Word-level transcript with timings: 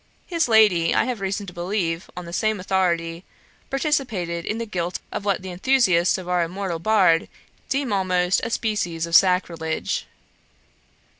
His 0.25 0.47
lady, 0.47 0.95
I 0.95 1.03
have 1.03 1.21
reason 1.21 1.45
to 1.45 1.53
believe, 1.53 2.09
on 2.17 2.25
the 2.25 2.33
same 2.33 2.59
authority, 2.59 3.23
participated 3.69 4.45
in 4.47 4.57
the 4.57 4.65
guilt 4.65 4.97
of 5.11 5.25
what 5.25 5.43
the 5.43 5.51
enthusiasts 5.51 6.15
for 6.15 6.31
our 6.31 6.41
immortal 6.41 6.79
bard 6.79 7.29
deem 7.69 7.93
almost 7.93 8.41
a 8.43 8.49
species 8.49 9.05
of 9.05 9.15
sacrilege. 9.15 10.07